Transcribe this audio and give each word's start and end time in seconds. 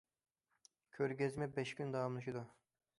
كۆرگەزمە 0.97 1.49
بەش 1.59 1.77
كۈن 1.81 1.95
داۋاملىشىدۇ. 1.99 2.49